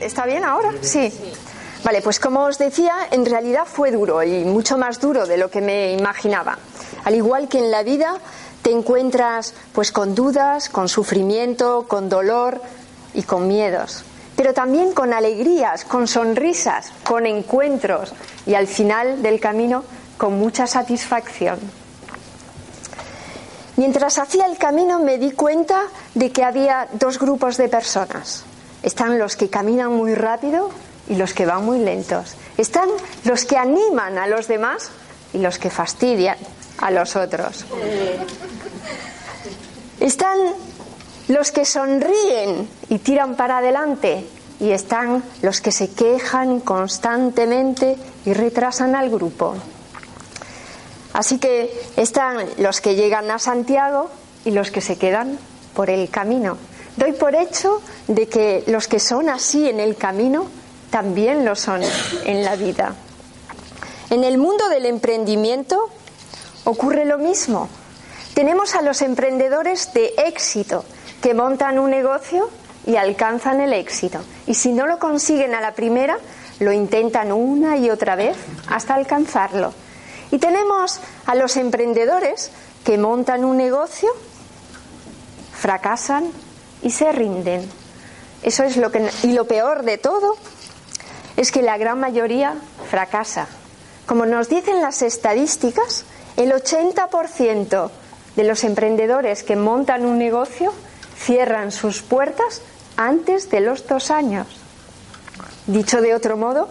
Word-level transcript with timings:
¿Está 0.00 0.26
bien 0.26 0.44
ahora? 0.44 0.72
Sí. 0.80 1.12
Vale, 1.84 2.02
pues 2.02 2.20
como 2.20 2.44
os 2.44 2.58
decía, 2.58 2.94
en 3.10 3.24
realidad 3.24 3.64
fue 3.64 3.90
duro 3.90 4.22
y 4.22 4.44
mucho 4.44 4.76
más 4.78 5.00
duro 5.00 5.26
de 5.26 5.36
lo 5.36 5.50
que 5.50 5.60
me 5.60 5.92
imaginaba. 5.92 6.58
Al 7.04 7.14
igual 7.14 7.48
que 7.48 7.58
en 7.58 7.70
la 7.70 7.82
vida, 7.82 8.18
te 8.62 8.72
encuentras 8.72 9.54
pues 9.72 9.92
con 9.92 10.14
dudas, 10.14 10.68
con 10.68 10.88
sufrimiento, 10.88 11.86
con 11.88 12.08
dolor 12.08 12.60
y 13.14 13.22
con 13.22 13.48
miedos, 13.48 14.04
pero 14.36 14.52
también 14.52 14.92
con 14.92 15.12
alegrías, 15.12 15.84
con 15.84 16.06
sonrisas, 16.06 16.92
con 17.04 17.26
encuentros 17.26 18.12
y 18.46 18.54
al 18.54 18.66
final 18.66 19.22
del 19.22 19.40
camino 19.40 19.84
con 20.16 20.38
mucha 20.38 20.66
satisfacción. 20.66 21.58
Mientras 23.76 24.18
hacía 24.18 24.46
el 24.46 24.58
camino 24.58 24.98
me 24.98 25.18
di 25.18 25.30
cuenta 25.30 25.82
de 26.14 26.32
que 26.32 26.42
había 26.42 26.88
dos 26.94 27.18
grupos 27.18 27.56
de 27.56 27.68
personas. 27.68 28.44
Están 28.82 29.18
los 29.18 29.36
que 29.36 29.50
caminan 29.50 29.92
muy 29.92 30.14
rápido 30.14 30.70
y 31.08 31.16
los 31.16 31.34
que 31.34 31.46
van 31.46 31.64
muy 31.64 31.78
lentos. 31.78 32.34
Están 32.56 32.88
los 33.24 33.44
que 33.44 33.56
animan 33.56 34.18
a 34.18 34.26
los 34.26 34.48
demás 34.48 34.90
y 35.32 35.38
los 35.38 35.58
que 35.58 35.70
fastidian 35.70 36.36
a 36.78 36.90
los 36.90 37.16
otros. 37.16 37.64
Están 40.00 40.38
los 41.28 41.50
que 41.50 41.64
sonríen 41.64 42.68
y 42.88 42.98
tiran 42.98 43.36
para 43.36 43.58
adelante 43.58 44.24
y 44.60 44.70
están 44.70 45.22
los 45.42 45.60
que 45.60 45.72
se 45.72 45.90
quejan 45.90 46.60
constantemente 46.60 47.96
y 48.24 48.32
retrasan 48.32 48.94
al 48.94 49.10
grupo. 49.10 49.54
Así 51.12 51.38
que 51.38 51.70
están 51.96 52.38
los 52.58 52.80
que 52.80 52.94
llegan 52.94 53.30
a 53.30 53.38
Santiago 53.38 54.10
y 54.44 54.50
los 54.50 54.70
que 54.70 54.80
se 54.80 54.96
quedan 54.96 55.38
por 55.74 55.90
el 55.90 56.10
camino. 56.10 56.56
Doy 56.98 57.12
por 57.12 57.36
hecho 57.36 57.80
de 58.08 58.26
que 58.26 58.64
los 58.66 58.88
que 58.88 58.98
son 58.98 59.28
así 59.28 59.68
en 59.68 59.78
el 59.78 59.94
camino 59.94 60.48
también 60.90 61.44
lo 61.44 61.54
son 61.54 61.80
en 62.24 62.44
la 62.44 62.56
vida. 62.56 62.92
En 64.10 64.24
el 64.24 64.36
mundo 64.36 64.68
del 64.68 64.84
emprendimiento 64.84 65.90
ocurre 66.64 67.04
lo 67.04 67.18
mismo. 67.18 67.68
Tenemos 68.34 68.74
a 68.74 68.82
los 68.82 69.00
emprendedores 69.02 69.92
de 69.94 70.12
éxito 70.26 70.84
que 71.22 71.34
montan 71.34 71.78
un 71.78 71.90
negocio 71.90 72.50
y 72.84 72.96
alcanzan 72.96 73.60
el 73.60 73.74
éxito. 73.74 74.18
Y 74.48 74.54
si 74.54 74.72
no 74.72 74.88
lo 74.88 74.98
consiguen 74.98 75.54
a 75.54 75.60
la 75.60 75.74
primera, 75.74 76.18
lo 76.58 76.72
intentan 76.72 77.30
una 77.30 77.76
y 77.76 77.90
otra 77.90 78.16
vez 78.16 78.36
hasta 78.66 78.94
alcanzarlo. 78.94 79.72
Y 80.32 80.38
tenemos 80.38 80.98
a 81.26 81.36
los 81.36 81.56
emprendedores 81.58 82.50
que 82.84 82.98
montan 82.98 83.44
un 83.44 83.56
negocio, 83.56 84.08
fracasan 85.52 86.32
y 86.82 86.90
se 86.90 87.12
rinden. 87.12 87.68
Eso 88.42 88.64
es 88.64 88.76
lo 88.76 88.90
que 88.90 89.10
y 89.22 89.32
lo 89.32 89.46
peor 89.46 89.82
de 89.82 89.98
todo 89.98 90.36
es 91.36 91.52
que 91.52 91.62
la 91.62 91.78
gran 91.78 92.00
mayoría 92.00 92.54
fracasa. 92.90 93.46
Como 94.06 94.26
nos 94.26 94.48
dicen 94.48 94.80
las 94.80 95.02
estadísticas, 95.02 96.04
el 96.36 96.52
80% 96.52 97.90
de 98.36 98.44
los 98.44 98.64
emprendedores 98.64 99.42
que 99.42 99.56
montan 99.56 100.06
un 100.06 100.18
negocio 100.18 100.72
cierran 101.16 101.72
sus 101.72 102.02
puertas 102.02 102.62
antes 102.96 103.50
de 103.50 103.60
los 103.60 103.86
dos 103.86 104.10
años. 104.10 104.46
Dicho 105.66 106.00
de 106.00 106.14
otro 106.14 106.36
modo, 106.36 106.68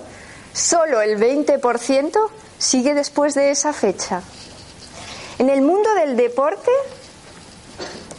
solo 0.53 1.01
el 1.01 1.19
20% 1.19 2.29
sigue 2.57 2.93
después 2.93 3.35
de 3.35 3.51
esa 3.51 3.73
fecha. 3.73 4.21
En 5.39 5.49
el 5.49 5.61
mundo 5.61 5.93
del 5.95 6.17
deporte 6.17 6.71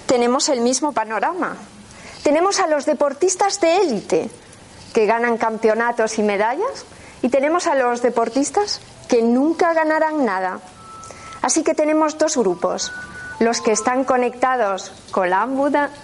tenemos 0.06 0.48
el 0.48 0.60
mismo 0.60 0.92
panorama. 0.92 1.56
Tenemos 2.22 2.60
a 2.60 2.66
los 2.66 2.86
deportistas 2.86 3.60
de 3.60 3.76
élite 3.78 4.30
que 4.92 5.06
ganan 5.06 5.38
campeonatos 5.38 6.18
y 6.18 6.22
medallas 6.22 6.84
y 7.22 7.28
tenemos 7.28 7.66
a 7.66 7.74
los 7.74 8.02
deportistas 8.02 8.80
que 9.08 9.22
nunca 9.22 9.72
ganarán 9.72 10.24
nada. 10.24 10.60
Así 11.42 11.62
que 11.62 11.74
tenemos 11.74 12.18
dos 12.18 12.36
grupos, 12.36 12.92
los 13.38 13.60
que 13.60 13.72
están 13.72 14.04
conectados 14.04 14.92
con 15.10 15.30
la 15.30 15.42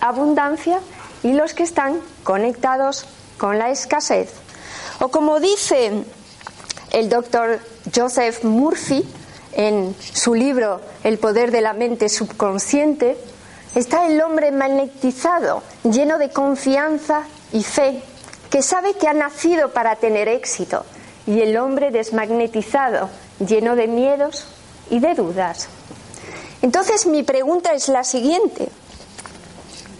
abundancia 0.00 0.80
y 1.22 1.32
los 1.32 1.54
que 1.54 1.64
están 1.64 2.00
conectados 2.22 3.06
con 3.38 3.58
la 3.58 3.70
escasez. 3.70 4.32
O 5.00 5.08
como 5.08 5.40
dice 5.40 6.04
el 6.92 7.08
doctor 7.08 7.58
Joseph 7.94 8.44
Murphy 8.44 9.04
en 9.52 9.94
su 9.98 10.34
libro 10.34 10.80
El 11.02 11.18
poder 11.18 11.50
de 11.50 11.60
la 11.60 11.72
mente 11.72 12.08
subconsciente, 12.08 13.16
está 13.74 14.06
el 14.06 14.20
hombre 14.20 14.50
magnetizado, 14.50 15.62
lleno 15.84 16.18
de 16.18 16.30
confianza 16.30 17.22
y 17.52 17.62
fe, 17.62 18.02
que 18.50 18.62
sabe 18.62 18.94
que 18.94 19.08
ha 19.08 19.12
nacido 19.12 19.72
para 19.72 19.96
tener 19.96 20.28
éxito, 20.28 20.84
y 21.26 21.40
el 21.40 21.56
hombre 21.56 21.90
desmagnetizado, 21.90 23.08
lleno 23.38 23.76
de 23.76 23.86
miedos 23.86 24.46
y 24.90 25.00
de 25.00 25.14
dudas. 25.14 25.68
Entonces 26.62 27.06
mi 27.06 27.22
pregunta 27.22 27.72
es 27.72 27.88
la 27.88 28.04
siguiente. 28.04 28.68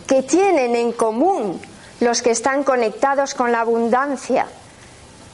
¿Qué 0.06 0.22
tienen 0.22 0.77
en 0.77 0.93
común 0.93 1.61
los 2.01 2.22
que 2.22 2.31
están 2.31 2.65
conectados 2.65 3.34
con 3.34 3.53
la 3.53 3.61
abundancia 3.61 4.47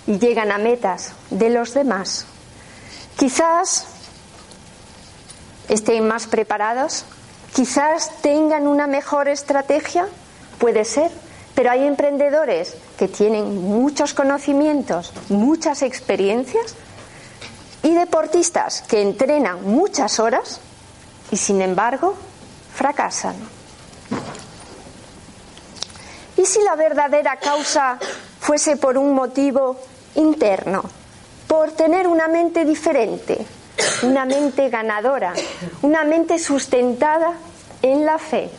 y 0.07 0.19
llegan 0.19 0.53
a 0.53 0.59
metas 0.59 1.13
de 1.31 1.51
los 1.51 1.75
demás? 1.75 2.27
Quizás 3.17 3.87
estén 5.69 6.07
más 6.07 6.27
preparados, 6.27 7.05
quizás 7.55 8.11
tengan 8.23 8.67
una 8.67 8.87
mejor 8.87 9.29
estrategia, 9.29 10.09
puede 10.61 10.85
ser, 10.85 11.11
pero 11.57 11.73
hay 11.73 11.85
emprendedores 11.85 12.77
que 12.97 13.09
tienen 13.09 13.63
muchos 13.63 14.15
conocimientos, 14.15 15.13
muchas 15.31 15.83
experiencias 15.83 16.77
y 17.83 17.95
deportistas 17.95 18.83
que 18.83 19.01
entrenan 19.01 19.65
muchas 19.65 20.21
horas 20.21 20.61
y 21.33 21.37
sin 21.37 21.63
embargo 21.63 22.15
fracasan. 22.75 23.35
¿Y 26.37 26.45
si 26.45 26.63
la 26.63 26.77
verdadera 26.77 27.37
causa 27.37 27.99
fuese 28.39 28.77
por 28.77 28.97
un 28.97 29.15
motivo 29.15 29.79
interno? 30.15 30.85
Por 31.47 31.73
tener 31.73 32.07
una 32.07 32.29
mente 32.29 32.65
diferente, 32.65 33.45
una 34.03 34.25
mente 34.25 34.69
ganadora, 34.69 35.33
una 35.83 36.05
mente 36.05 36.39
sustentada 36.39 37.33
en 37.83 38.05
la 38.05 38.19
fe. 38.19 38.51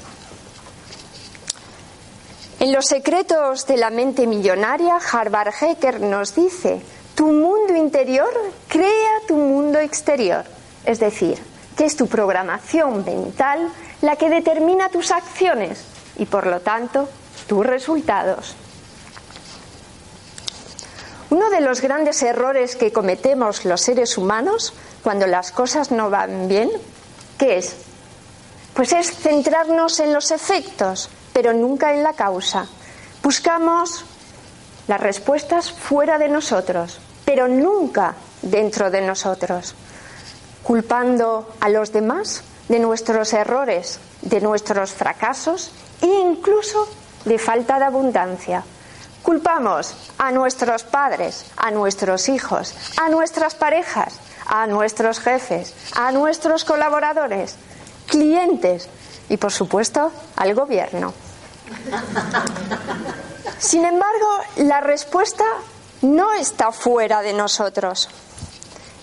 En 2.62 2.72
los 2.72 2.86
secretos 2.86 3.66
de 3.66 3.76
la 3.76 3.90
mente 3.90 4.28
millonaria, 4.28 4.98
Harvard 4.98 5.52
Hecker 5.60 6.00
nos 6.00 6.36
dice, 6.36 6.80
tu 7.16 7.26
mundo 7.26 7.76
interior 7.76 8.32
crea 8.68 9.14
tu 9.28 9.36
mundo 9.36 9.80
exterior. 9.80 10.46
Es 10.86 11.00
decir, 11.00 11.40
que 11.76 11.86
es 11.86 11.98
tu 11.98 12.06
programación 12.06 13.04
mental 13.04 13.68
la 14.04 14.16
que 14.16 14.30
determina 14.30 14.90
tus 14.90 15.10
acciones 15.10 15.84
y 16.20 16.28
por 16.28 16.46
lo 16.46 16.60
tanto 16.60 17.10
tus 17.48 17.66
resultados. 17.66 18.54
Uno 21.32 21.50
de 21.50 21.62
los 21.62 21.82
grandes 21.82 22.22
errores 22.22 22.76
que 22.76 22.94
cometemos 22.94 23.66
los 23.66 23.82
seres 23.82 24.20
humanos 24.20 24.76
cuando 25.02 25.26
las 25.26 25.52
cosas 25.52 25.90
no 25.90 26.12
van 26.12 26.48
bien, 26.48 26.70
¿qué 27.40 27.58
es? 27.58 27.76
Pues 28.76 28.94
es 28.94 29.12
centrarnos 29.18 30.00
en 30.00 30.14
los 30.14 30.30
efectos, 30.30 31.10
pero 31.34 31.54
nunca 31.54 31.94
en 31.94 32.04
la 32.04 32.14
causa. 32.14 32.68
Buscamos 33.24 34.06
las 34.88 35.00
respuestas 35.00 35.72
fuera 35.72 36.18
de 36.18 36.30
nosotros, 36.30 37.00
pero 37.26 37.48
nunca 37.48 38.16
dentro 38.42 38.90
de 38.90 39.02
nosotros, 39.02 39.76
culpando 40.64 41.54
a 41.60 41.70
los 41.70 41.92
demás 41.92 42.44
de 42.68 42.80
nuestros 42.80 43.34
errores, 43.34 44.00
de 44.22 44.42
nuestros 44.42 44.92
fracasos 44.92 45.72
e 46.02 46.08
incluso 46.08 46.88
de 47.26 47.38
falta 47.38 47.80
de 47.80 47.86
abundancia. 47.86 48.64
Culpamos 49.24 49.96
a 50.18 50.32
nuestros 50.32 50.84
padres, 50.84 51.46
a 51.56 51.70
nuestros 51.70 52.28
hijos, 52.28 52.74
a 52.98 53.10
nuestras 53.10 53.54
parejas, 53.54 54.16
a 54.48 54.66
nuestros 54.66 55.20
jefes, 55.20 55.76
a 55.96 56.12
nuestros 56.12 56.66
colaboradores, 56.66 57.56
clientes 58.08 58.90
y, 59.32 59.38
por 59.38 59.54
supuesto, 59.54 60.12
al 60.36 60.54
gobierno. 60.54 61.14
Sin 63.60 63.86
embargo, 63.86 64.28
la 64.58 64.82
respuesta 64.82 65.46
no 66.02 66.34
está 66.34 66.74
fuera 66.74 67.22
de 67.22 67.32
nosotros, 67.32 68.10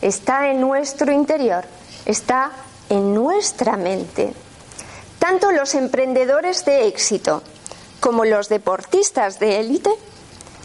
está 0.03 0.51
en 0.51 0.61
nuestro 0.61 1.11
interior, 1.11 1.65
está 2.05 2.51
en 2.91 3.15
nuestra 3.15 3.79
mente. 3.79 4.35
Tanto 5.19 5.51
los 5.51 5.75
emprendedores 5.75 6.67
de 6.67 6.89
éxito 6.89 7.43
como 7.99 8.27
los 8.27 8.51
deportistas 8.51 9.39
de 9.39 9.61
élite 9.61 9.91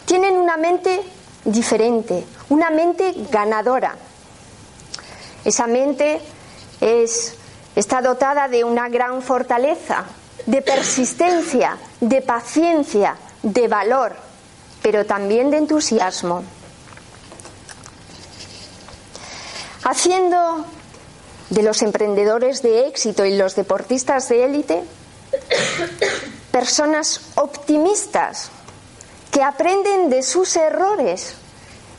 tienen 0.04 0.36
una 0.36 0.58
mente 0.58 1.02
diferente, 1.46 2.26
una 2.50 2.68
mente 2.68 3.14
ganadora. 3.30 3.96
Esa 5.42 5.66
mente 5.66 6.20
es, 6.82 7.34
está 7.76 8.00
dotada 8.00 8.48
de 8.48 8.64
una 8.64 8.88
gran 8.88 9.22
fortaleza, 9.22 10.04
de 10.46 10.62
persistencia, 10.62 11.78
de 12.00 12.22
paciencia, 12.22 13.16
de 13.42 13.68
valor. 13.68 14.16
pero 14.82 15.06
también 15.06 15.50
de 15.50 15.56
entusiasmo. 15.56 16.44
Haciendo 19.82 20.66
de 21.48 21.62
los 21.62 21.80
emprendedores 21.80 22.60
de 22.60 22.86
éxito 22.86 23.24
y 23.24 23.34
los 23.34 23.56
deportistas 23.56 24.28
de 24.28 24.44
élite 24.44 24.82
personas 26.50 27.22
optimistas 27.36 28.50
que 29.30 29.42
aprenden 29.42 30.10
de 30.10 30.22
sus 30.22 30.54
errores 30.56 31.34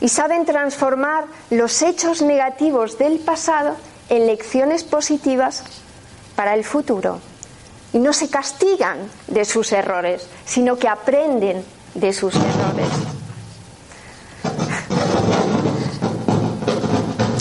y 0.00 0.08
saben 0.08 0.46
transformar 0.46 1.24
los 1.50 1.82
hechos 1.82 2.22
negativos 2.22 2.98
del 2.98 3.18
pasado 3.18 3.76
en 4.08 4.26
lecciones 4.26 4.84
positivas 4.84 5.64
para 6.34 6.54
el 6.54 6.64
futuro. 6.64 7.20
Y 7.92 7.98
no 7.98 8.12
se 8.12 8.28
castigan 8.28 8.98
de 9.26 9.44
sus 9.44 9.72
errores, 9.72 10.26
sino 10.44 10.76
que 10.76 10.88
aprenden 10.88 11.64
de 11.94 12.12
sus 12.12 12.34
errores. 12.34 12.88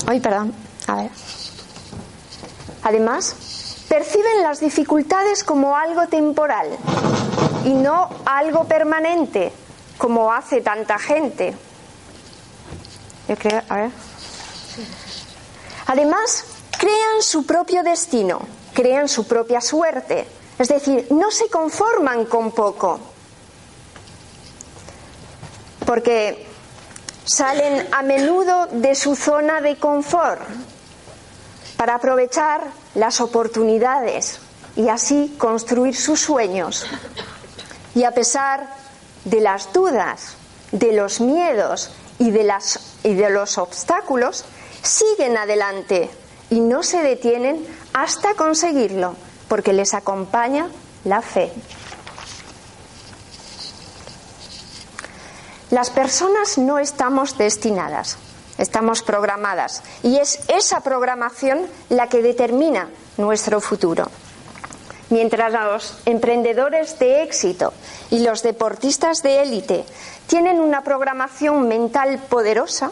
Ay, 0.07 0.19
perdón. 0.19 0.53
A 0.87 0.95
ver. 0.95 1.11
Además, 2.83 3.35
perciben 3.89 4.43
las 4.43 4.59
dificultades 4.59 5.43
como 5.43 5.75
algo 5.75 6.07
temporal 6.07 6.67
y 7.65 7.73
no 7.73 8.09
algo 8.25 8.65
permanente, 8.65 9.51
como 9.97 10.31
hace 10.31 10.61
tanta 10.61 10.99
gente. 10.99 11.55
Yo 13.27 13.35
creo, 13.35 13.61
a 13.67 13.75
ver. 13.75 13.91
Además, 15.87 16.45
crean 16.77 17.21
su 17.21 17.45
propio 17.45 17.83
destino, 17.83 18.39
crean 18.73 19.07
su 19.07 19.27
propia 19.27 19.61
suerte. 19.61 20.27
Es 20.57 20.67
decir, 20.69 21.07
no 21.11 21.31
se 21.31 21.49
conforman 21.49 22.25
con 22.25 22.51
poco. 22.51 22.99
Porque 25.85 26.47
salen 27.25 27.87
a 27.91 28.01
menudo 28.01 28.67
de 28.67 28.95
su 28.95 29.15
zona 29.15 29.61
de 29.61 29.77
confort 29.77 30.41
para 31.77 31.95
aprovechar 31.95 32.61
las 32.95 33.19
oportunidades 33.19 34.39
y 34.75 34.89
así 34.89 35.35
construir 35.37 35.95
sus 35.95 36.21
sueños. 36.21 36.85
Y 37.93 38.03
a 38.03 38.11
pesar 38.11 38.67
de 39.25 39.41
las 39.41 39.71
dudas, 39.73 40.35
de 40.71 40.93
los 40.93 41.19
miedos 41.19 41.91
y 42.19 42.31
de, 42.31 42.53
y 43.03 43.13
de 43.13 43.29
los 43.29 43.57
obstáculos, 43.57 44.45
siguen 44.81 45.37
adelante 45.37 46.09
y 46.49 46.59
no 46.59 46.83
se 46.83 47.01
detienen 47.01 47.65
hasta 47.93 48.35
conseguirlo, 48.35 49.15
porque 49.47 49.73
les 49.73 49.93
acompaña 49.93 50.69
la 51.03 51.21
fe. 51.21 51.51
Las 55.71 55.89
personas 55.89 56.57
no 56.57 56.77
estamos 56.79 57.37
destinadas, 57.37 58.17
estamos 58.57 59.01
programadas 59.01 59.83
y 60.03 60.17
es 60.17 60.39
esa 60.47 60.81
programación 60.81 61.67
la 61.89 62.07
que 62.07 62.21
determina 62.21 62.89
nuestro 63.17 63.59
futuro. 63.61 64.09
Mientras 65.09 65.51
los 65.51 65.97
emprendedores 66.05 66.97
de 66.99 67.23
éxito 67.23 67.73
y 68.09 68.19
los 68.19 68.41
deportistas 68.41 69.21
de 69.21 69.43
élite 69.43 69.85
tienen 70.27 70.59
una 70.59 70.83
programación 70.83 71.67
mental 71.67 72.19
poderosa, 72.29 72.91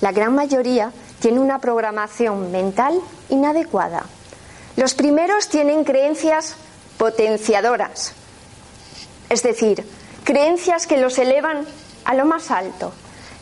la 0.00 0.12
gran 0.12 0.34
mayoría 0.34 0.92
tiene 1.26 1.40
una 1.40 1.58
programación 1.58 2.52
mental 2.52 3.00
inadecuada. 3.30 4.04
Los 4.76 4.94
primeros 4.94 5.48
tienen 5.48 5.82
creencias 5.82 6.54
potenciadoras, 6.98 8.12
es 9.28 9.42
decir, 9.42 9.84
creencias 10.22 10.86
que 10.86 10.98
los 10.98 11.18
elevan 11.18 11.66
a 12.04 12.14
lo 12.14 12.26
más 12.26 12.52
alto. 12.52 12.92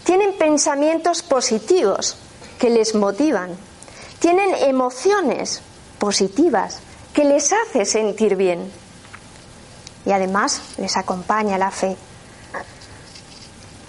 Tienen 0.02 0.32
pensamientos 0.38 1.22
positivos 1.22 2.16
que 2.58 2.70
les 2.70 2.94
motivan. 2.94 3.50
Tienen 4.18 4.54
emociones 4.66 5.60
positivas 5.98 6.78
que 7.12 7.24
les 7.24 7.52
hace 7.52 7.84
sentir 7.84 8.34
bien. 8.34 8.72
Y 10.06 10.12
además 10.12 10.62
les 10.78 10.96
acompaña 10.96 11.58
la 11.58 11.70
fe. 11.70 11.98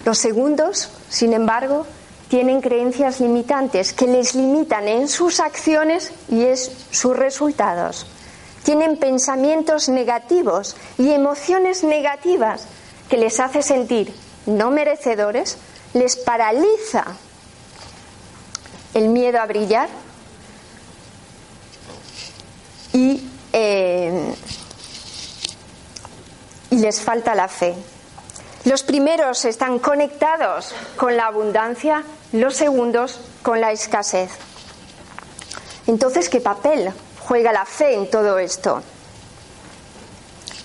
Los 0.03 0.17
segundos, 0.17 0.89
sin 1.09 1.31
embargo, 1.31 1.87
tienen 2.29 2.61
creencias 2.61 3.19
limitantes 3.19 3.93
que 3.93 4.07
les 4.07 4.35
limitan 4.35 4.87
en 4.87 5.07
sus 5.07 5.39
acciones 5.39 6.11
y 6.29 6.43
en 6.43 6.57
sus 6.57 7.15
resultados. 7.15 8.07
Tienen 8.63 8.97
pensamientos 8.97 9.89
negativos 9.89 10.75
y 10.97 11.11
emociones 11.11 11.83
negativas 11.83 12.65
que 13.09 13.17
les 13.17 13.39
hace 13.39 13.61
sentir 13.61 14.13
no 14.45 14.69
merecedores, 14.69 15.57
les 15.93 16.15
paraliza 16.15 17.05
el 18.93 19.09
miedo 19.09 19.39
a 19.39 19.45
brillar 19.45 19.89
y, 22.93 23.27
eh, 23.51 24.33
y 26.69 26.77
les 26.77 27.01
falta 27.01 27.35
la 27.35 27.47
fe. 27.47 27.75
Los 28.65 28.81
primeros 28.81 29.45
están 29.45 29.77
conectados 29.77 30.73
con 30.97 31.15
la 31.15 31.27
abundancia, 31.27 32.03
los 32.31 32.55
segundos 32.55 33.21
con 33.43 33.61
la 33.61 33.71
escasez. 33.71 34.31
Entonces, 35.85 36.29
¿qué 36.29 36.41
papel 36.41 36.91
juega 37.19 37.51
la 37.51 37.65
fe 37.65 37.93
en 37.93 38.09
todo 38.09 38.39
esto? 38.39 38.81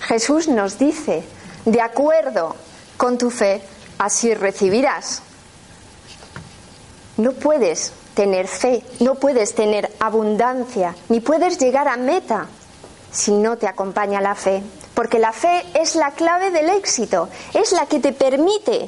Jesús 0.00 0.48
nos 0.48 0.78
dice, 0.78 1.22
de 1.66 1.80
acuerdo 1.82 2.56
con 2.96 3.18
tu 3.18 3.30
fe, 3.30 3.62
así 3.98 4.32
recibirás. 4.32 5.22
No 7.18 7.32
puedes 7.32 7.92
tener 8.14 8.48
fe, 8.48 8.82
no 9.00 9.16
puedes 9.16 9.54
tener 9.54 9.94
abundancia, 10.00 10.96
ni 11.10 11.20
puedes 11.20 11.58
llegar 11.58 11.86
a 11.86 11.98
meta 11.98 12.46
si 13.12 13.32
no 13.32 13.58
te 13.58 13.68
acompaña 13.68 14.22
la 14.22 14.34
fe. 14.34 14.62
Porque 15.00 15.18
la 15.18 15.32
fe 15.32 15.64
es 15.72 15.94
la 15.94 16.10
clave 16.10 16.50
del 16.50 16.68
éxito, 16.68 17.30
es 17.54 17.72
la 17.72 17.86
que 17.86 18.00
te 18.00 18.12
permite 18.12 18.86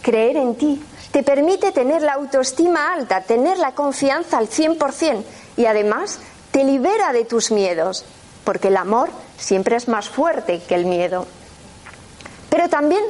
creer 0.00 0.38
en 0.38 0.54
ti, 0.54 0.82
te 1.10 1.22
permite 1.22 1.72
tener 1.72 2.00
la 2.00 2.14
autoestima 2.14 2.94
alta, 2.94 3.20
tener 3.20 3.58
la 3.58 3.72
confianza 3.72 4.38
al 4.38 4.48
100% 4.48 5.24
y 5.58 5.66
además 5.66 6.20
te 6.52 6.64
libera 6.64 7.12
de 7.12 7.26
tus 7.26 7.50
miedos, 7.50 8.06
porque 8.44 8.68
el 8.68 8.78
amor 8.78 9.10
siempre 9.36 9.76
es 9.76 9.88
más 9.88 10.08
fuerte 10.08 10.62
que 10.66 10.76
el 10.76 10.86
miedo. 10.86 11.26
Pero 12.48 12.70
también 12.70 13.04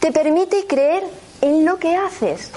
te 0.00 0.10
permite 0.10 0.66
creer 0.66 1.04
en 1.42 1.64
lo 1.64 1.78
que 1.78 1.94
haces, 1.94 2.50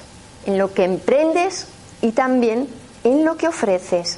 en 0.47 0.57
lo 0.57 0.73
que 0.73 0.85
emprendes 0.85 1.67
y 2.01 2.11
también 2.13 2.67
en 3.03 3.23
lo 3.23 3.37
que 3.37 3.49
ofreces. 3.49 4.17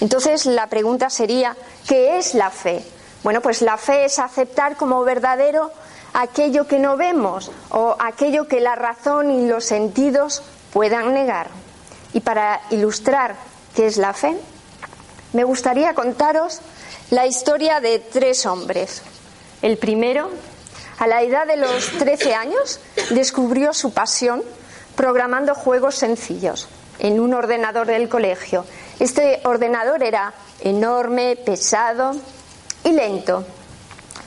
Entonces 0.00 0.46
la 0.46 0.68
pregunta 0.68 1.10
sería, 1.10 1.56
¿qué 1.88 2.16
es 2.16 2.34
la 2.34 2.50
fe? 2.50 2.84
Bueno, 3.22 3.42
pues 3.42 3.60
la 3.60 3.76
fe 3.76 4.06
es 4.06 4.18
aceptar 4.18 4.76
como 4.76 5.04
verdadero 5.04 5.70
aquello 6.14 6.66
que 6.66 6.78
no 6.78 6.96
vemos 6.96 7.50
o 7.70 7.96
aquello 7.98 8.48
que 8.48 8.60
la 8.60 8.74
razón 8.74 9.30
y 9.30 9.46
los 9.46 9.64
sentidos 9.64 10.42
puedan 10.72 11.12
negar. 11.12 11.48
Y 12.12 12.20
para 12.20 12.60
ilustrar 12.70 13.36
qué 13.74 13.86
es 13.86 13.98
la 13.98 14.14
fe, 14.14 14.36
me 15.32 15.44
gustaría 15.44 15.94
contaros 15.94 16.60
la 17.10 17.26
historia 17.26 17.80
de 17.80 17.98
tres 17.98 18.46
hombres. 18.46 19.02
El 19.62 19.76
primero, 19.76 20.30
a 20.98 21.06
la 21.06 21.22
edad 21.22 21.46
de 21.46 21.58
los 21.58 21.90
13 21.98 22.34
años, 22.34 22.80
descubrió 23.10 23.74
su 23.74 23.92
pasión 23.92 24.42
programando 24.96 25.54
juegos 25.54 25.94
sencillos 25.94 26.68
en 26.98 27.20
un 27.20 27.34
ordenador 27.34 27.86
del 27.86 28.08
colegio. 28.08 28.64
Este 28.98 29.40
ordenador 29.44 30.02
era 30.02 30.32
enorme, 30.60 31.36
pesado 31.36 32.14
lento. 32.92 33.44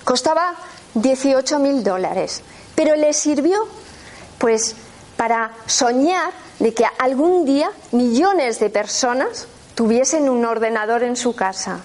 Costaba 0.04 0.56
18 0.96 1.60
mil 1.60 1.84
dólares, 1.84 2.42
pero 2.76 2.96
le 2.96 3.14
sirvió 3.14 3.68
pues 4.38 4.76
para 5.16 5.52
soñar 5.66 6.32
de 6.60 6.74
que 6.74 6.86
algún 7.00 7.46
día 7.46 7.72
millones 7.92 8.60
de 8.60 8.70
personas 8.70 9.48
tuviesen 9.76 10.30
un 10.30 10.46
ordenador 10.46 11.04
en 11.04 11.16
su 11.16 11.36
casa. 11.36 11.80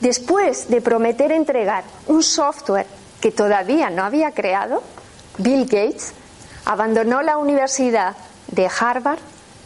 Después 0.00 0.68
de 0.68 0.80
prometer 0.80 1.32
entregar 1.32 1.84
un 2.06 2.22
software 2.22 2.86
que 3.20 3.32
todavía 3.32 3.90
no 3.90 4.04
había 4.04 4.32
creado, 4.32 4.82
Bill 5.38 5.64
Gates 5.64 6.12
abandonó 6.64 7.22
la 7.22 7.38
Universidad 7.38 8.16
de 8.48 8.68
Harvard 8.68 9.18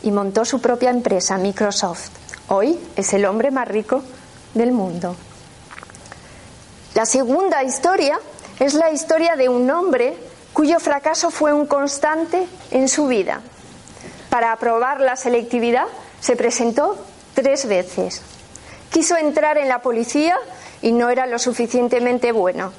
y 0.02 0.10
montó 0.10 0.44
su 0.44 0.60
propia 0.60 0.90
empresa, 0.90 1.36
Microsoft. 1.36 2.10
Hoy 2.48 2.78
es 2.96 3.12
el 3.12 3.26
hombre 3.26 3.50
más 3.50 3.68
rico 3.68 4.02
del 4.54 4.72
mundo. 4.72 5.16
La 7.00 7.06
segunda 7.06 7.62
historia 7.64 8.20
es 8.58 8.74
la 8.74 8.90
historia 8.90 9.34
de 9.34 9.48
un 9.48 9.70
hombre 9.70 10.14
cuyo 10.52 10.78
fracaso 10.78 11.30
fue 11.30 11.50
un 11.50 11.64
constante 11.64 12.46
en 12.72 12.90
su 12.90 13.06
vida. 13.06 13.40
Para 14.28 14.52
aprobar 14.52 15.00
la 15.00 15.16
selectividad 15.16 15.86
se 16.20 16.36
presentó 16.36 17.02
tres 17.32 17.66
veces. 17.66 18.20
Quiso 18.90 19.16
entrar 19.16 19.56
en 19.56 19.68
la 19.68 19.80
policía 19.80 20.36
y 20.82 20.92
no 20.92 21.08
era 21.08 21.26
lo 21.26 21.38
suficientemente 21.38 22.32
bueno. 22.32 22.70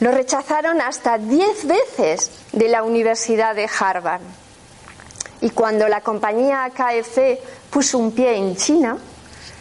Lo 0.00 0.10
rechazaron 0.10 0.80
hasta 0.80 1.18
diez 1.18 1.66
veces 1.66 2.30
de 2.52 2.68
la 2.68 2.84
Universidad 2.84 3.54
de 3.54 3.68
Harvard. 3.68 4.22
Y 5.42 5.50
cuando 5.50 5.88
la 5.88 6.00
compañía 6.00 6.70
KFC 6.74 7.38
puso 7.68 7.98
un 7.98 8.12
pie 8.12 8.36
en 8.36 8.56
China, 8.56 8.96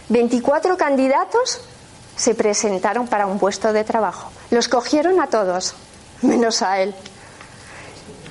24 0.07 0.77
candidatos 0.77 1.59
se 2.19 2.35
presentaron 2.35 3.07
para 3.07 3.27
un 3.27 3.39
puesto 3.39 3.71
de 3.71 3.85
trabajo. 3.85 4.29
Los 4.51 4.67
cogieron 4.67 5.21
a 5.21 5.27
todos, 5.27 5.73
menos 6.21 6.61
a 6.61 6.81
él. 6.81 6.93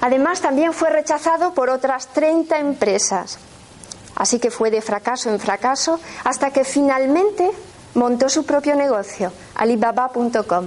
Además, 0.03 0.43
también 0.43 0.75
fue 0.75 0.91
rechazado 0.91 1.55
por 1.55 1.71
otras 1.71 2.09
30 2.09 2.59
empresas. 2.59 3.39
Así 4.15 4.39
que 4.39 4.51
fue 4.51 4.71
de 4.71 4.83
fracaso 4.83 5.31
en 5.31 5.41
fracaso 5.41 5.99
hasta 6.23 6.51
que 6.51 6.65
finalmente 6.65 7.51
montó 7.95 8.29
su 8.29 8.45
propio 8.45 8.77
negocio, 8.77 9.33
alibaba.com. 9.55 10.67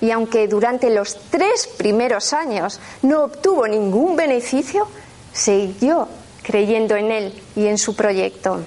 Y 0.00 0.12
aunque 0.12 0.46
durante 0.46 0.90
los 0.90 1.18
tres 1.30 1.66
primeros 1.66 2.32
años 2.32 2.78
no 3.02 3.24
obtuvo 3.24 3.66
ningún 3.66 4.14
beneficio, 4.14 4.86
siguió 5.32 6.08
creyendo 6.42 6.94
en 6.94 7.10
él 7.10 7.42
y 7.56 7.66
en 7.66 7.78
su 7.78 7.96
proyecto. 7.96 8.60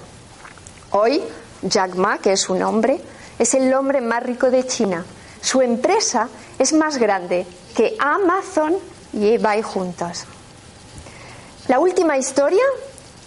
Hoy, 0.90 1.22
Jack 1.62 1.94
Ma, 1.94 2.18
que 2.18 2.32
es 2.32 2.40
su 2.40 2.54
nombre, 2.54 3.00
es 3.38 3.54
el 3.54 3.72
hombre 3.74 4.00
más 4.00 4.22
rico 4.22 4.50
de 4.50 4.66
China. 4.66 5.04
Su 5.40 5.60
empresa 5.60 6.28
es 6.58 6.72
más 6.72 6.98
grande 6.98 7.46
que 7.74 7.96
Amazon 7.98 8.76
y 9.12 9.34
eBay 9.34 9.62
juntos. 9.62 10.24
La 11.68 11.78
última 11.78 12.16
historia 12.16 12.62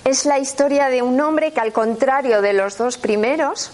es 0.04 0.26
la 0.26 0.40
historia 0.40 0.90
de 0.90 1.02
un 1.02 1.20
hombre 1.20 1.52
que 1.52 1.60
al 1.60 1.74
contrario 1.74 2.42
de 2.42 2.54
los 2.54 2.78
dos 2.78 2.98
primeros, 2.98 3.72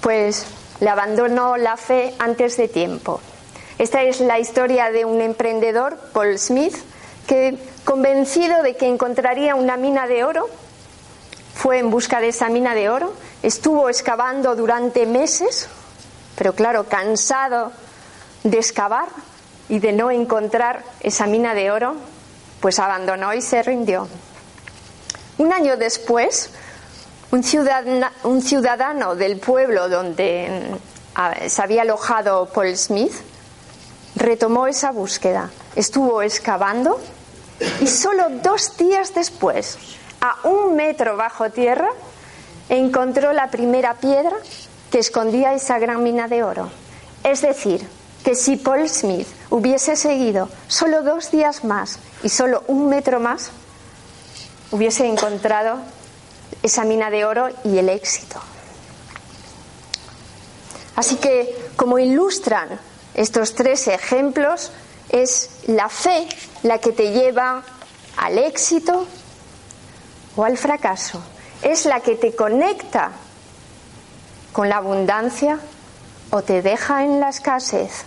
pues 0.00 0.46
le 0.80 0.88
abandonó 0.88 1.56
la 1.56 1.76
fe 1.76 2.14
antes 2.18 2.56
de 2.56 2.68
tiempo. 2.68 3.20
Esta 3.78 4.02
es 4.02 4.20
la 4.20 4.38
historia 4.38 4.90
de 4.90 5.04
un 5.04 5.20
emprendedor, 5.20 5.98
Paul 6.12 6.38
Smith, 6.38 6.76
que 7.26 7.58
convencido 7.84 8.62
de 8.62 8.76
que 8.76 8.86
encontraría 8.86 9.54
una 9.54 9.76
mina 9.76 10.06
de 10.06 10.24
oro, 10.24 10.48
fue 11.58 11.80
en 11.80 11.90
busca 11.90 12.20
de 12.20 12.28
esa 12.28 12.48
mina 12.50 12.72
de 12.72 12.88
oro, 12.88 13.12
estuvo 13.42 13.88
excavando 13.88 14.54
durante 14.54 15.06
meses, 15.06 15.68
pero 16.36 16.52
claro, 16.54 16.84
cansado 16.84 17.72
de 18.44 18.58
excavar 18.58 19.08
y 19.68 19.80
de 19.80 19.92
no 19.92 20.12
encontrar 20.12 20.84
esa 21.00 21.26
mina 21.26 21.54
de 21.54 21.72
oro, 21.72 21.96
pues 22.60 22.78
abandonó 22.78 23.34
y 23.34 23.42
se 23.42 23.60
rindió. 23.64 24.06
Un 25.38 25.52
año 25.52 25.76
después, 25.76 26.50
un 27.32 27.42
ciudadano, 27.42 29.16
del 29.16 29.40
pueblo 29.40 29.88
donde 29.88 30.78
se 31.48 31.60
había 31.60 31.82
alojado 31.82 32.50
Paul 32.54 32.76
Smith 32.76 33.14
retomó 34.14 34.68
esa 34.68 34.92
búsqueda. 34.92 35.50
Estuvo 35.74 36.22
excavando 36.22 37.00
y 37.80 37.88
solo 37.88 38.28
dos 38.44 38.76
días 38.76 39.12
después, 39.12 39.97
a 40.20 40.48
un 40.48 40.76
metro 40.76 41.16
bajo 41.16 41.50
tierra, 41.50 41.88
encontró 42.68 43.32
la 43.32 43.50
primera 43.50 43.94
piedra 43.94 44.36
que 44.90 44.98
escondía 44.98 45.54
esa 45.54 45.78
gran 45.78 46.02
mina 46.02 46.28
de 46.28 46.42
oro. 46.42 46.70
Es 47.24 47.42
decir, 47.42 47.86
que 48.24 48.34
si 48.34 48.56
Paul 48.56 48.88
Smith 48.88 49.28
hubiese 49.50 49.96
seguido 49.96 50.48
solo 50.66 51.02
dos 51.02 51.30
días 51.30 51.64
más 51.64 51.98
y 52.22 52.28
solo 52.28 52.62
un 52.66 52.88
metro 52.88 53.20
más, 53.20 53.50
hubiese 54.70 55.06
encontrado 55.06 55.78
esa 56.62 56.84
mina 56.84 57.10
de 57.10 57.24
oro 57.24 57.48
y 57.64 57.78
el 57.78 57.88
éxito. 57.88 58.40
Así 60.96 61.16
que, 61.16 61.70
como 61.76 61.98
ilustran 61.98 62.68
estos 63.14 63.54
tres 63.54 63.86
ejemplos, 63.86 64.72
es 65.10 65.50
la 65.66 65.88
fe 65.88 66.28
la 66.64 66.78
que 66.78 66.92
te 66.92 67.12
lleva 67.12 67.62
al 68.16 68.38
éxito 68.38 69.06
o 70.38 70.44
al 70.44 70.56
fracaso. 70.56 71.20
Es 71.62 71.84
la 71.84 71.98
que 71.98 72.14
te 72.14 72.34
conecta 72.34 73.10
con 74.52 74.68
la 74.68 74.76
abundancia 74.76 75.58
o 76.30 76.42
te 76.42 76.62
deja 76.62 77.04
en 77.04 77.18
la 77.18 77.30
escasez. 77.30 78.04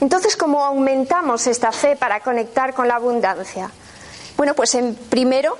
Entonces, 0.00 0.36
¿cómo 0.36 0.64
aumentamos 0.64 1.46
esta 1.46 1.70
fe 1.70 1.94
para 1.94 2.20
conectar 2.20 2.74
con 2.74 2.88
la 2.88 2.96
abundancia? 2.96 3.70
Bueno, 4.36 4.54
pues 4.54 4.74
en, 4.74 4.96
primero 4.96 5.56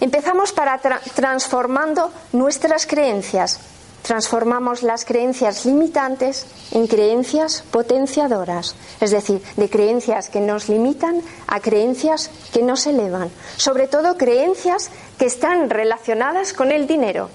empezamos 0.00 0.52
para 0.52 0.80
transformando 1.14 2.12
nuestras 2.32 2.86
creencias. 2.86 3.60
Transformamos 4.02 4.82
las 4.82 5.04
creencias 5.04 5.64
limitantes 5.64 6.46
en 6.72 6.86
creencias 6.86 7.62
potenciadoras, 7.70 8.74
es 9.00 9.10
decir, 9.10 9.40
de 9.56 9.70
creencias 9.70 10.28
que 10.28 10.40
nos 10.40 10.68
limitan 10.68 11.22
a 11.46 11.60
creencias 11.60 12.30
que 12.52 12.62
nos 12.62 12.86
elevan. 12.86 13.30
Sobre 13.56 13.86
todo 13.86 14.16
creencias 14.16 14.90
que 15.18 15.26
están 15.26 15.70
relacionadas 15.70 16.52
con 16.52 16.72
el 16.72 16.86
dinero. 16.86 17.30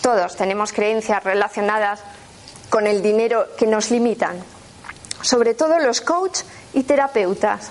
Todos 0.00 0.36
tenemos 0.36 0.72
creencias 0.72 1.22
relacionadas 1.22 2.00
con 2.68 2.86
el 2.86 3.02
dinero 3.02 3.46
que 3.56 3.66
nos 3.66 3.90
limitan 3.90 4.36
sobre 5.22 5.54
todo 5.54 5.78
los 5.78 6.00
coaches 6.00 6.44
y 6.74 6.82
terapeutas. 6.82 7.70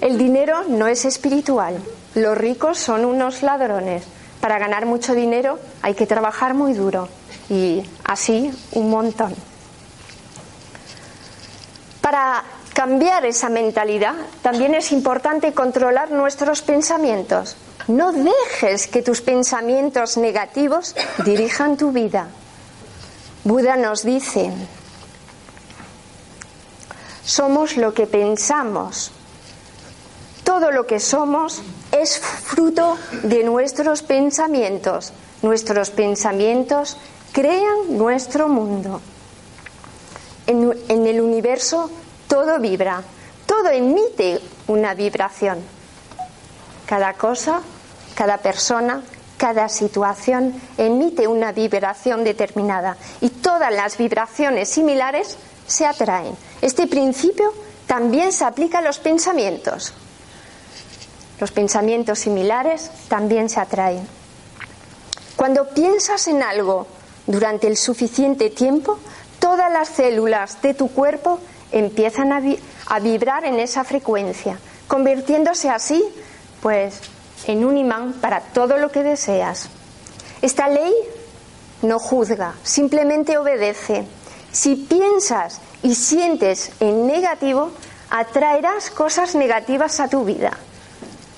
El 0.00 0.16
dinero 0.16 0.64
no 0.68 0.86
es 0.86 1.04
espiritual. 1.04 1.76
Los 2.14 2.38
ricos 2.38 2.78
son 2.78 3.04
unos 3.04 3.42
ladrones. 3.42 4.04
Para 4.40 4.58
ganar 4.58 4.86
mucho 4.86 5.14
dinero 5.14 5.58
hay 5.82 5.94
que 5.94 6.06
trabajar 6.06 6.54
muy 6.54 6.72
duro 6.72 7.08
y 7.48 7.82
así 8.04 8.52
un 8.72 8.90
montón. 8.90 9.34
Para 12.00 12.42
cambiar 12.72 13.26
esa 13.26 13.48
mentalidad 13.48 14.14
también 14.42 14.74
es 14.74 14.92
importante 14.92 15.52
controlar 15.52 16.10
nuestros 16.10 16.62
pensamientos. 16.62 17.56
No 17.88 18.12
dejes 18.12 18.86
que 18.86 19.02
tus 19.02 19.20
pensamientos 19.20 20.16
negativos 20.16 20.94
dirijan 21.24 21.76
tu 21.76 21.90
vida. 21.90 22.28
Buda 23.44 23.76
nos 23.76 24.04
dice, 24.04 24.52
somos 27.24 27.76
lo 27.76 27.94
que 27.94 28.06
pensamos. 28.06 29.10
Todo 30.44 30.70
lo 30.70 30.86
que 30.86 31.00
somos 31.00 31.62
es 31.92 32.18
fruto 32.18 32.96
de 33.22 33.44
nuestros 33.44 34.02
pensamientos. 34.02 35.12
Nuestros 35.42 35.90
pensamientos 35.90 36.96
crean 37.32 37.96
nuestro 37.96 38.48
mundo. 38.48 39.00
En, 40.46 41.06
el 41.06 41.20
universo 41.20 41.90
todo 42.26 42.58
vibra, 42.58 43.02
todo 43.46 43.68
emite 43.68 44.40
una 44.66 44.94
vibración. 44.94 45.58
Cada 46.86 47.12
cosa, 47.14 47.60
cada 48.14 48.38
persona, 48.38 49.02
cada 49.36 49.68
situación 49.68 50.54
emite 50.78 51.26
una 51.26 51.52
vibración 51.52 52.24
determinada 52.24 52.96
y 53.20 53.28
todas 53.28 53.72
las 53.72 53.98
vibraciones 53.98 54.68
similares 54.70 55.36
se 55.66 55.84
atraen. 55.84 56.34
Este 56.62 56.86
principio 56.86 57.52
también 57.86 58.32
se 58.32 58.44
aplica 58.44 58.78
a 58.78 58.82
los 58.82 58.98
pensamientos. 58.98 59.92
Los 61.40 61.52
pensamientos 61.52 62.18
similares 62.18 62.90
también 63.08 63.48
se 63.48 63.60
atraen. 63.60 64.06
Cuando 65.36 65.68
piensas 65.68 66.26
en 66.26 66.42
algo 66.42 66.88
durante 67.28 67.68
el 67.68 67.76
suficiente 67.76 68.50
tiempo, 68.50 68.98
todas 69.38 69.70
las 69.70 69.88
células 69.88 70.60
de 70.62 70.74
tu 70.74 70.88
cuerpo 70.88 71.38
empiezan 71.70 72.32
a, 72.32 73.00
vibrar 73.00 73.44
en 73.44 73.60
esa 73.60 73.84
frecuencia, 73.84 74.58
convirtiéndose 74.88 75.68
así, 75.68 76.02
pues, 76.62 77.00
en 77.46 77.64
un 77.64 77.76
imán 77.76 78.14
para 78.14 78.40
todo 78.40 78.78
lo 78.78 78.90
que 78.90 79.02
deseas. 79.02 79.68
Esta 80.40 80.68
ley 80.68 80.92
no 81.82 81.98
juzga, 81.98 82.54
simplemente 82.62 83.36
obedece. 83.36 84.06
Si 84.50 84.74
piensas 84.76 85.60
y 85.82 85.94
sientes 85.94 86.72
en 86.80 87.06
negativo, 87.06 87.70
atraerás 88.08 88.90
cosas 88.90 89.34
negativas 89.34 90.00
a 90.00 90.08
tu 90.08 90.24
vida. 90.24 90.56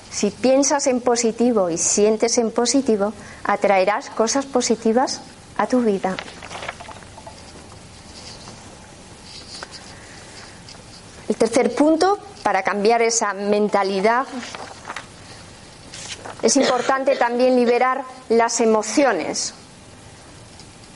Si 0.09 0.31
piensas 0.31 0.87
en 0.87 1.01
positivo 1.01 1.69
y 1.69 1.77
sientes 1.77 2.37
en 2.37 2.51
positivo, 2.51 3.11
atraerás 3.43 4.09
cosas 4.09 4.45
positivas 4.45 5.21
a 5.61 5.67
tu 5.67 5.81
vida. 5.81 6.15
El 11.29 11.35
tercer 11.35 11.75
punto, 11.75 12.17
para 12.41 12.63
cambiar 12.63 13.01
esa 13.01 13.33
mentalidad, 13.33 14.25
es 16.41 16.55
importante 16.57 17.15
también 17.15 17.55
liberar 17.55 18.03
las 18.29 18.59
emociones 18.59 19.53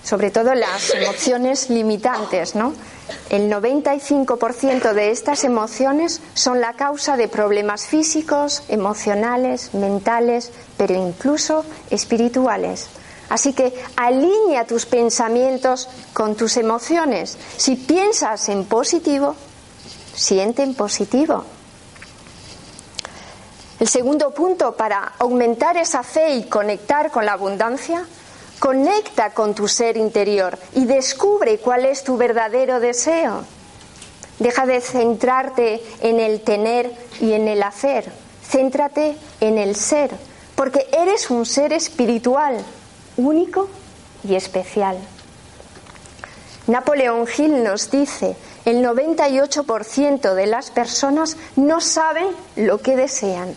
sobre 0.05 0.29
todo 0.29 0.53
las 0.53 0.93
emociones 0.93 1.71
limitantes. 1.71 2.53
El 3.31 3.51
95% 3.51 4.93
de 4.93 5.09
estas 5.09 5.43
emociones 5.43 6.21
son 6.35 6.61
la 6.61 6.73
causa 6.73 7.17
de 7.17 7.27
problemas 7.27 7.87
físicos, 7.87 8.63
emocionales, 8.69 9.73
mentales, 9.73 10.51
pero 10.77 10.93
incluso 10.93 11.65
espirituales. 11.89 12.87
Así 13.29 13.53
que 13.53 13.73
alinea 13.95 14.67
tus 14.67 14.85
pensamientos 14.85 15.89
con 16.13 16.35
tus 16.35 16.57
emociones. 16.57 17.37
Si 17.57 17.75
piensas 17.75 18.49
en 18.49 18.65
positivo, 18.65 19.35
siente 20.13 20.63
en 20.63 20.75
positivo. 20.75 21.43
El 23.79 23.87
segundo 23.89 24.31
punto 24.31 24.75
para 24.75 25.13
aumentar 25.19 25.75
esa 25.77 26.01
fe 26.01 26.35
y 26.35 26.43
conectar 26.45 27.11
con 27.11 27.25
la 27.25 27.33
abundancia, 27.33 28.05
conecta 28.59 29.31
con 29.31 29.53
tu 29.53 29.67
ser 29.67 29.97
interior 29.97 30.57
y 30.73 30.85
descubre 30.85 31.57
cuál 31.57 31.85
es 31.85 32.03
tu 32.03 32.15
verdadero 32.15 32.79
deseo. 32.79 33.43
Deja 34.39 34.65
de 34.65 34.81
centrarte 34.81 35.83
en 36.01 36.19
el 36.19 36.41
tener 36.41 36.91
y 37.19 37.33
en 37.33 37.47
el 37.47 37.63
hacer. 37.63 38.11
Céntrate 38.49 39.17
en 39.41 39.57
el 39.57 39.75
ser, 39.75 40.11
porque 40.55 40.87
eres 40.93 41.29
un 41.29 41.45
ser 41.45 41.73
espiritual, 41.73 42.63
único 43.17 43.69
y 44.23 44.35
especial. 44.35 44.97
Napoleón 46.67 47.27
Hill 47.37 47.63
nos 47.63 47.91
dice, 47.91 48.35
el 48.65 48.83
98% 48.83 50.33
de 50.33 50.47
las 50.47 50.71
personas 50.71 51.37
no 51.55 51.79
saben 51.79 52.27
lo 52.55 52.79
que 52.81 52.95
desean. 52.95 53.53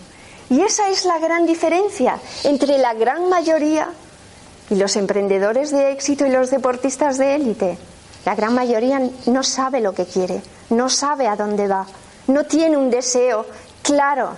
Y 0.51 0.61
esa 0.61 0.89
es 0.91 1.05
la 1.05 1.19
gran 1.19 1.47
diferencia 1.47 2.19
entre 2.45 2.79
la 2.79 2.95
gran 2.95 3.29
mayoría 3.29 3.89
y 4.71 4.75
los 4.75 4.97
emprendedores 4.97 5.71
de 5.71 5.93
éxito 5.93 6.27
y 6.27 6.31
los 6.31 6.51
deportistas 6.51 7.17
de 7.17 7.35
élite. 7.35 7.79
La 8.25 8.35
gran 8.35 8.55
mayoría 8.55 9.01
no 9.27 9.43
sabe 9.43 9.81
lo 9.81 9.95
que 9.95 10.05
quiere, 10.05 10.43
no 10.71 10.91
sabe 10.91 11.27
a 11.27 11.37
dónde 11.37 11.67
va, 11.67 11.87
no 12.27 12.45
tiene 12.45 12.77
un 12.77 12.91
deseo 12.91 13.47
claro. 13.83 14.33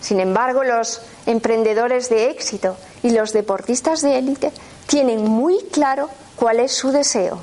Sin 0.00 0.20
embargo, 0.20 0.64
los 0.64 1.02
emprendedores 1.26 2.08
de 2.08 2.30
éxito 2.30 2.76
y 3.06 3.10
los 3.10 3.32
deportistas 3.32 4.02
de 4.02 4.18
élite 4.18 4.50
tienen 4.88 5.22
muy 5.22 5.62
claro 5.70 6.10
cuál 6.34 6.58
es 6.58 6.72
su 6.72 6.90
deseo. 6.90 7.38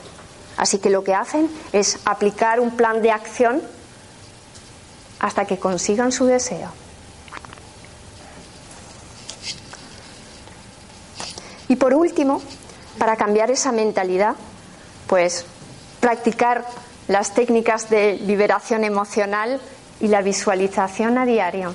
Así 0.58 0.78
que 0.80 0.90
lo 0.90 1.06
que 1.06 1.16
hacen 1.16 1.50
es 1.72 2.00
aplicar 2.04 2.60
un 2.60 2.72
plan 2.72 3.02
de 3.02 3.12
acción 3.12 3.62
hasta 5.20 5.46
que 5.46 5.58
consigan 5.58 6.12
su 6.12 6.26
deseo. 6.26 6.70
Y 11.70 11.78
por 11.78 11.94
último, 11.94 12.42
para 12.98 13.16
cambiar 13.16 13.50
esa 13.50 13.72
mentalidad, 13.72 14.36
pues 15.08 15.46
practicar 16.02 16.66
las 17.08 17.34
técnicas 17.34 17.90
de 17.90 18.18
liberación 18.18 18.84
emocional 18.84 19.62
y 20.02 20.10
la 20.10 20.22
visualización 20.22 21.18
a 21.18 21.26
diario. 21.26 21.74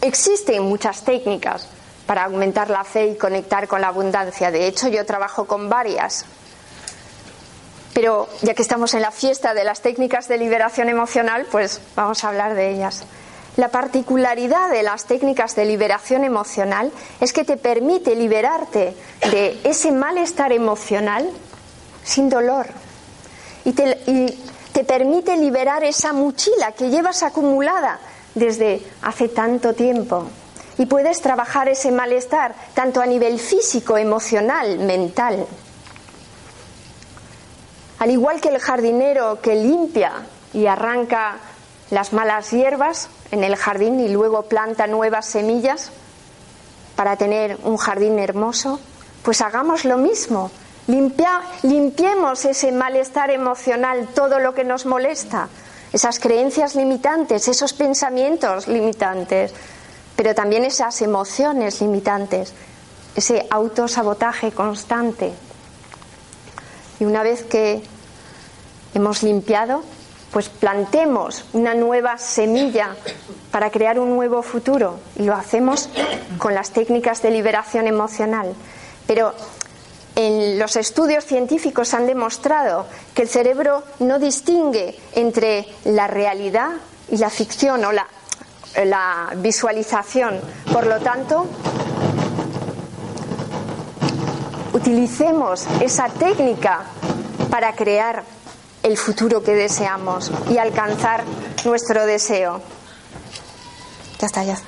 Existen 0.00 0.62
muchas 0.62 1.02
técnicas 1.02 1.68
para 2.06 2.24
aumentar 2.24 2.70
la 2.70 2.84
fe 2.84 3.06
y 3.06 3.16
conectar 3.16 3.68
con 3.68 3.80
la 3.80 3.88
abundancia. 3.88 4.50
De 4.50 4.66
hecho, 4.66 4.88
yo 4.88 5.04
trabajo 5.06 5.46
con 5.46 5.68
varias. 5.68 6.24
Pero 7.94 8.28
ya 8.42 8.54
que 8.54 8.62
estamos 8.62 8.94
en 8.94 9.02
la 9.02 9.12
fiesta 9.12 9.54
de 9.54 9.64
las 9.64 9.80
técnicas 9.80 10.28
de 10.28 10.38
liberación 10.38 10.88
emocional, 10.88 11.46
pues 11.50 11.80
vamos 11.94 12.24
a 12.24 12.28
hablar 12.28 12.54
de 12.54 12.70
ellas. 12.70 13.04
La 13.56 13.68
particularidad 13.68 14.70
de 14.70 14.82
las 14.82 15.04
técnicas 15.04 15.54
de 15.54 15.64
liberación 15.64 16.24
emocional 16.24 16.90
es 17.20 17.32
que 17.32 17.44
te 17.44 17.56
permite 17.56 18.16
liberarte 18.16 18.96
de 19.30 19.60
ese 19.62 19.92
malestar 19.92 20.52
emocional 20.52 21.30
sin 22.02 22.28
dolor 22.28 22.66
y 23.64 23.72
te, 23.72 24.84
permite 24.84 25.36
liberar 25.36 25.84
esa 25.84 26.12
mochila 26.12 26.72
que 26.72 26.90
llevas 26.90 27.22
acumulada 27.22 28.00
desde 28.34 28.82
hace 29.02 29.28
tanto 29.28 29.72
tiempo. 29.72 30.26
Y 30.78 30.86
puedes 30.86 31.20
trabajar 31.20 31.68
ese 31.68 31.92
malestar 31.92 32.54
tanto 32.74 33.00
a 33.00 33.06
nivel 33.06 33.38
físico, 33.38 33.96
emocional, 33.96 34.78
mental. 34.78 35.46
Al 37.98 38.10
igual 38.10 38.40
que 38.40 38.48
el 38.48 38.58
jardinero 38.58 39.40
que 39.40 39.54
limpia 39.54 40.12
y 40.52 40.66
arranca 40.66 41.36
las 41.90 42.12
malas 42.12 42.50
hierbas 42.50 43.08
en 43.30 43.44
el 43.44 43.56
jardín 43.56 44.00
y 44.00 44.08
luego 44.08 44.42
planta 44.42 44.86
nuevas 44.86 45.26
semillas 45.26 45.90
para 46.96 47.16
tener 47.16 47.58
un 47.64 47.76
jardín 47.76 48.18
hermoso, 48.18 48.80
pues 49.22 49.40
hagamos 49.40 49.84
lo 49.84 49.96
mismo. 49.96 50.50
limpiemos 51.62 52.44
ese 52.44 52.72
malestar 52.72 53.30
emocional, 53.30 54.08
todo 54.14 54.38
lo 54.38 54.54
que 54.54 54.64
nos 54.64 54.86
molesta, 54.86 55.48
esas 55.92 56.18
creencias 56.18 56.74
limitantes, 56.74 57.48
esos 57.48 57.72
pensamientos 57.72 58.68
limitantes, 58.68 59.54
pero 60.16 60.34
también 60.34 60.64
esas 60.64 61.02
emociones 61.02 61.80
limitantes, 61.80 62.52
ese 63.16 63.46
autosabotaje 63.50 64.52
constante. 64.52 65.32
Y 67.00 67.04
una 67.04 67.22
vez 67.22 67.42
que 67.42 67.82
hemos 68.94 69.22
limpiado, 69.22 69.82
pues 70.32 70.48
plantemos 70.48 71.44
una 71.52 71.74
nueva 71.74 72.18
semilla 72.18 72.96
para 73.50 73.70
crear 73.70 73.98
un 73.98 74.10
nuevo 74.16 74.42
futuro 74.42 74.98
y 75.16 75.22
lo 75.22 75.34
hacemos 75.34 75.88
con 76.38 76.54
las 76.54 76.70
técnicas 76.70 77.22
de 77.22 77.30
liberación 77.30 77.86
emocional. 77.86 78.52
Pero 79.06 79.32
en 80.16 80.58
los 80.58 80.76
estudios 80.76 81.24
científicos 81.24 81.94
han 81.94 82.06
demostrado 82.06 82.86
que 83.14 83.22
el 83.22 83.28
cerebro 83.28 83.84
no 84.00 84.18
distingue 84.18 84.98
entre 85.12 85.66
la 85.84 86.06
realidad 86.06 86.70
y 87.10 87.16
la 87.18 87.30
ficción 87.30 87.84
o 87.84 87.92
la, 87.92 88.06
la 88.84 89.32
visualización. 89.36 90.40
Por 90.72 90.86
lo 90.86 91.00
tanto, 91.00 91.46
utilicemos 94.72 95.66
esa 95.80 96.08
técnica 96.08 96.82
para 97.50 97.74
crear 97.74 98.24
el 98.82 98.96
futuro 98.98 99.42
que 99.42 99.52
deseamos 99.54 100.30
y 100.50 100.58
alcanzar 100.58 101.24
nuestro 101.64 102.04
deseo. 102.06 102.60
Ya 104.18 104.26
está, 104.26 104.44
ya. 104.44 104.58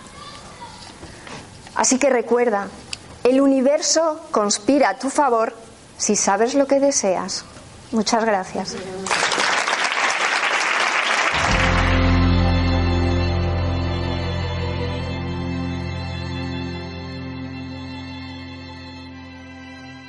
Así 1.74 1.98
que 1.98 2.08
recuerda, 2.08 2.68
el 3.24 3.40
universo 3.40 4.20
conspira 4.30 4.90
a 4.90 4.98
tu 4.98 5.10
favor 5.10 5.54
si 5.98 6.16
sabes 6.16 6.54
lo 6.54 6.66
que 6.66 6.80
deseas. 6.80 7.44
Muchas 7.92 8.24
gracias. 8.24 8.74